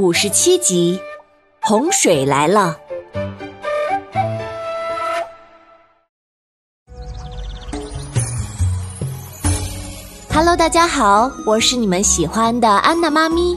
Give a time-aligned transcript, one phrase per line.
[0.00, 0.98] 五十七集，
[1.60, 2.74] 洪水来了。
[10.32, 13.54] Hello，大家好，我是你们喜欢的安娜妈咪。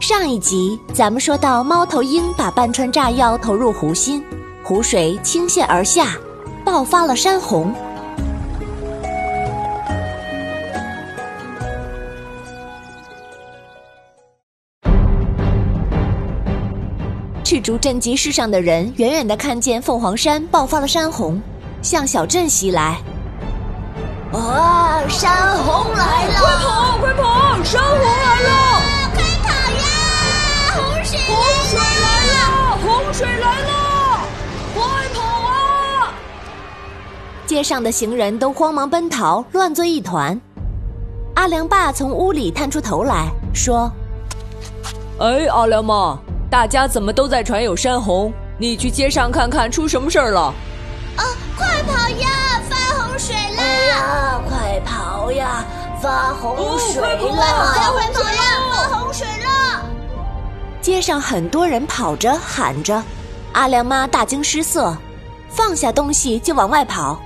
[0.00, 4.20] 上一集咱们说到，猫头鹰把半串炸药投入湖心，
[4.64, 6.16] 湖水倾泻而下，
[6.64, 7.72] 爆发了山洪。
[17.48, 21.40] 赤竹镇集市上的人远远的看见凤凰山爆发了山洪，
[21.80, 22.98] 向小镇袭来。
[24.32, 25.00] 哇！
[25.08, 26.40] 山洪来了！
[26.40, 26.98] 快跑！
[26.98, 27.62] 快跑！
[27.62, 28.82] 山洪来了！
[29.14, 29.86] 快跑呀！
[30.74, 31.20] 洪水！
[31.28, 32.78] 洪水来了！
[32.82, 34.20] 洪水来了！
[34.74, 34.82] 快
[35.14, 36.12] 跑啊！
[37.46, 40.36] 街上的行人都慌忙奔逃，乱作一团。
[41.36, 43.88] 阿良爸从屋里探出头来说
[45.20, 48.32] ：“哎，阿良妈。”大家怎么都在传有山洪？
[48.58, 50.54] 你去街上看看，出什么事儿了？
[51.16, 51.24] 啊！
[51.56, 52.28] 快跑呀！
[52.70, 53.62] 发洪水啦！
[53.62, 54.40] 哎呀！
[54.48, 55.64] 快跑呀！
[56.00, 57.18] 发洪水了！
[57.18, 57.92] 快跑！
[57.92, 58.42] 快跑呀！
[58.70, 59.84] 发洪水了！
[60.80, 63.02] 街上很多人跑着喊着，
[63.52, 64.96] 阿良妈大惊失色，
[65.48, 67.20] 放下东西就往外跑。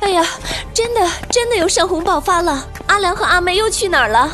[0.00, 0.24] 哎呀！
[0.74, 2.66] 真的真的有山洪爆发了！
[2.86, 4.30] 阿良和阿妹又去哪儿了？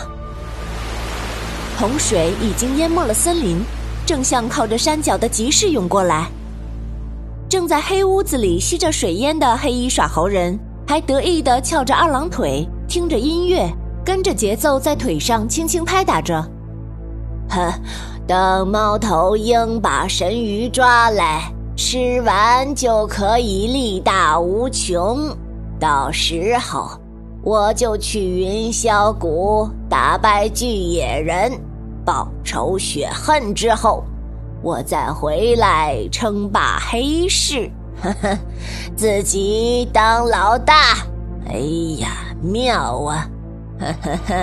[1.79, 3.63] 洪水已经淹没了森林，
[4.07, 6.27] 正向靠着山脚的集市涌过来。
[7.51, 13.71] 正在黑屋子里吸着水烟的黑衣耍猴人，还得意地翘着二郎腿，听着音乐，
[14.03, 16.43] 跟着节奏在腿上轻轻拍打着。
[17.51, 17.71] 哼，
[18.27, 25.29] 等猫头鹰把神鱼抓来，吃完就可以力大无穷。
[25.79, 26.99] 到时候，
[27.47, 31.53] 我就去云霄谷打败巨野人。
[32.05, 34.03] 报仇雪恨之后，
[34.63, 37.71] 我再回来称霸黑市，
[38.03, 38.37] 呵呵，
[38.97, 40.97] 自己当老大。
[41.49, 41.55] 哎
[42.01, 42.09] 呀，
[42.43, 43.29] 妙啊！
[43.79, 44.35] 呵呵呵。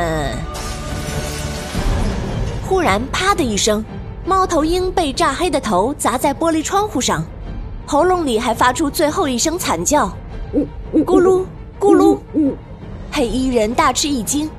[2.66, 3.84] 忽然，啪的一声，
[4.25, 7.22] 猫头鹰被炸黑的头砸在玻璃窗户上，
[7.86, 10.08] 喉咙里还发出最后一声惨叫，
[10.53, 11.46] 咕噜咕噜。
[13.23, 14.50] 黑衣人大吃一惊。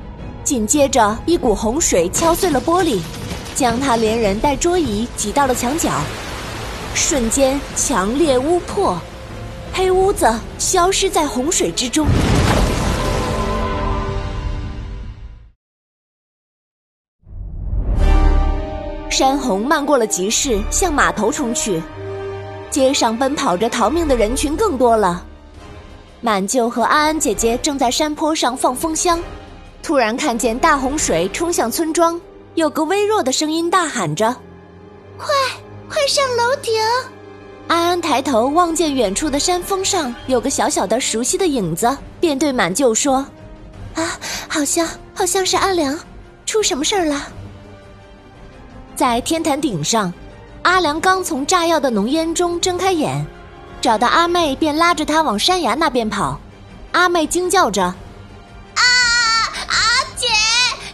[0.42, 2.98] 紧接着，一股洪水敲碎了玻璃，
[3.54, 5.90] 将他连人带桌椅挤到了墙角。
[6.94, 8.98] 瞬间，强烈屋破，
[9.74, 12.06] 黑屋子消失在洪水之中。
[19.10, 21.82] 山洪漫过了集市，向码头冲去。
[22.70, 25.22] 街上奔跑着逃命的人群更多了。
[26.24, 29.22] 满舅和安安姐姐正在山坡上放风箱。
[29.82, 32.18] 突然看见大洪水冲向村庄，
[32.54, 34.34] 有个微弱的声音大喊着
[35.18, 35.34] ：“快，
[35.86, 36.72] 快上楼顶！”
[37.68, 43.16] 安安抬头望见远处的山峰上有个小小的熟悉的影子，便对满舅说
[43.94, 44.18] ：“啊，
[44.48, 45.94] 好像好像是阿良，
[46.46, 47.28] 出什么事儿了？”
[48.96, 50.10] 在天坛顶上，
[50.62, 53.22] 阿良刚从炸药的浓烟中睁开眼，
[53.84, 56.40] 找到阿妹，便拉着她往山崖那边跑。
[56.92, 57.82] 阿妹惊叫着。
[57.82, 57.94] 啊，
[59.68, 59.76] 阿
[60.16, 60.26] 姐，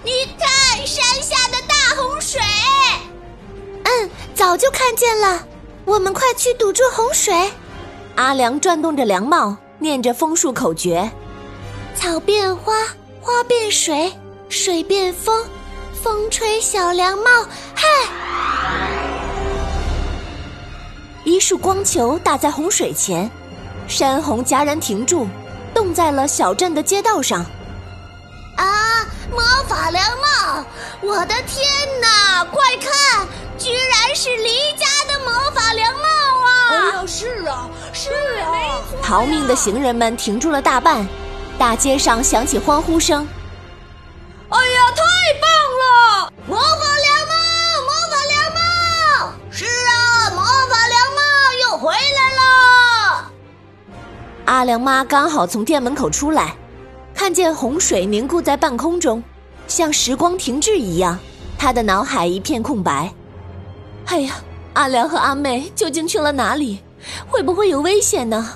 [0.02, 2.40] 你看山下的大洪水
[3.86, 5.40] ！”“嗯早就看见了，
[5.84, 7.32] 我们快去堵住洪水！
[8.16, 11.08] 阿良转动着凉帽，念着风术口诀：
[11.94, 12.74] 草变花，
[13.20, 14.12] 花变水，
[14.48, 15.46] 水变风，
[16.02, 17.30] 风吹小凉帽，
[17.72, 17.86] 嗨！
[21.24, 23.30] 一束光球打在洪水前，
[23.86, 25.28] 山洪戛然停住，
[25.74, 27.44] 冻在了小镇的街道上。
[28.56, 29.06] 啊！
[29.30, 30.64] 魔法凉帽！
[31.02, 31.70] 我的天
[32.00, 32.44] 哪！
[32.46, 33.26] 快看！
[33.56, 36.50] 居然是离家的魔法凉帽啊！
[36.70, 38.10] 哎呀，是啊，是
[38.40, 38.80] 啊！
[39.02, 41.06] 逃命的行人们停住了大半，
[41.58, 43.26] 大街上响起欢呼声。
[44.48, 45.02] 哎呀，太
[45.40, 45.48] 棒
[45.80, 46.32] 了！
[46.46, 46.89] 魔法
[54.50, 56.56] 阿良妈刚好从店门口出来，
[57.14, 59.22] 看见洪水凝固在半空中，
[59.68, 61.16] 像时光停滞一样，
[61.56, 63.14] 她的脑海一片空白。
[64.06, 64.34] 哎呀，
[64.72, 66.80] 阿良和阿妹究竟去了哪里？
[67.28, 68.54] 会不会有危险呢？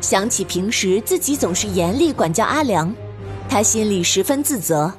[0.00, 2.94] 想起平时自己总是严厉管教阿良，
[3.48, 4.92] 他心里十分自责，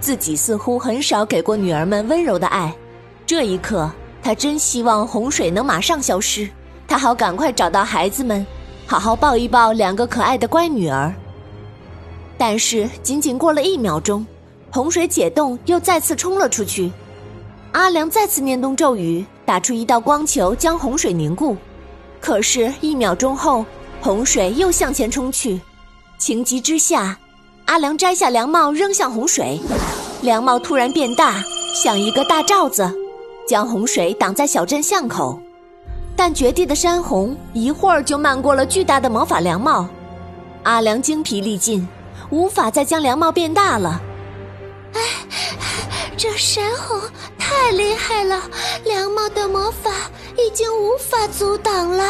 [0.00, 2.70] 自己似乎很少给过女儿们温柔的爱。
[3.24, 3.90] 这一刻，
[4.22, 6.46] 他真希望洪水能马上消失，
[6.86, 8.46] 他好赶快找到孩子们，
[8.90, 11.14] 好好抱一抱两个可爱的乖女儿。
[12.36, 14.26] 但是，仅仅过了一秒钟，
[14.72, 16.90] 洪水解冻，又再次冲了出去。
[17.70, 21.56] 阿良再次念动咒语，打出一道光球，将洪水凝固。
[22.20, 23.64] 可是，一秒钟后，
[24.00, 25.60] 洪水又向前冲去。
[26.18, 27.16] 情急之下，
[27.66, 29.60] 阿良摘下凉帽扔向洪水，
[30.22, 31.40] 凉帽突然变大，
[31.76, 32.92] 像一个大罩子，
[33.46, 35.40] 将洪水挡在小镇巷口。
[36.22, 39.88] 但绝地的山洪一会儿就漫过了巨大的魔法凉帽，
[40.64, 41.88] 阿良精疲力尽，
[42.28, 43.98] 无法再将凉帽变大了。
[44.92, 45.00] 哎，
[46.18, 47.00] 这山洪
[47.38, 48.38] 太厉害了，
[48.84, 49.90] 凉帽的魔法
[50.36, 52.04] 已经无法阻挡了。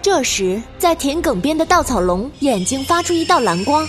[0.00, 3.86] 这时，在田埂边的稻草龙眼睛发出一道蓝光，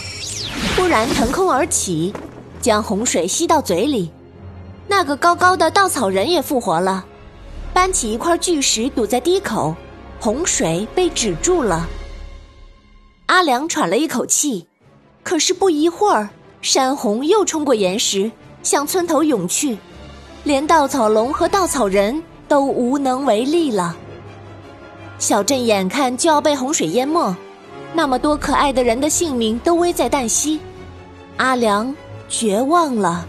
[0.76, 2.14] 突然腾空而起，
[2.60, 4.12] 将洪水吸到嘴里。
[4.86, 7.06] 那个高高的稻草人也复活了，
[7.78, 9.76] 搬起一块巨石堵在堤口，
[10.20, 11.88] 洪水被止住了。
[13.28, 14.68] 阿良喘了一口气，
[15.22, 16.28] 可是不一会儿。
[16.64, 18.32] 山洪又冲过岩石，
[18.64, 19.78] 向村头涌去，
[20.44, 23.96] 连稻草龙和稻草人都无能为力了。
[25.20, 27.36] 小镇眼看就要被洪水淹没，
[27.94, 30.60] 那么多可爱的人的性命都危在旦夕，
[31.38, 31.96] 阿良
[32.28, 33.28] 绝望了。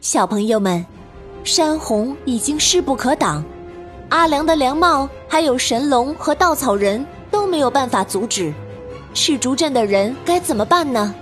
[0.00, 0.84] 小朋友们，
[1.42, 3.42] 山洪已经势不可挡，
[4.10, 8.52] 阿良的凉帽还有神龙和稻草人都没有办法阻止。
[9.14, 11.14] 赤竹镇的人该怎么办呢？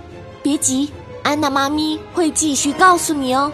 [0.43, 0.91] 别急，
[1.23, 3.51] 安娜妈咪会继续告诉你哦。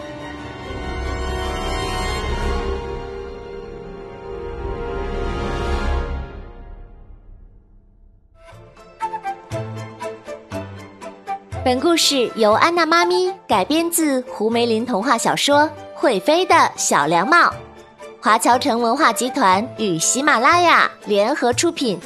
[11.63, 15.61] 本故事由安娜妈咪改编自胡梅林童话小说
[16.05, 17.47] 《会飞的小凉帽》，
[18.21, 21.99] 华侨城文化集团与喜马拉雅联合出品。